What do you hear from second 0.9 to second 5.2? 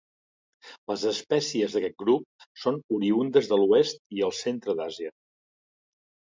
Les espècies d'aquest grup són oriündes de l'oest i el centre d'Àsia.